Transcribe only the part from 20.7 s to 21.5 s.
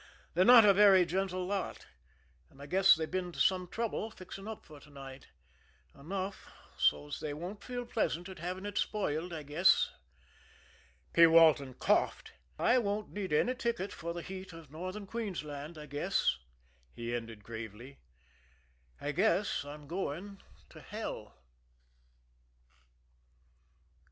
hell."